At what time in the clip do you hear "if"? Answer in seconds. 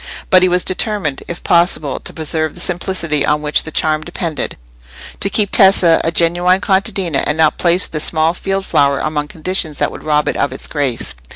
1.27-1.43